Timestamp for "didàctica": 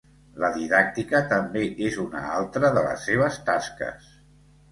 0.53-1.19